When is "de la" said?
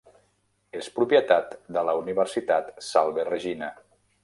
1.77-1.95